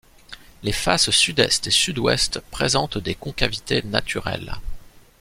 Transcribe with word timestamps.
Les 0.63 0.71
faces 0.71 1.11
sud-est 1.11 1.67
et 1.67 1.69
sud-ouest 1.69 2.39
présentent 2.49 2.97
des 2.97 3.13
concavités 3.13 3.83
naturelles. 3.83 4.55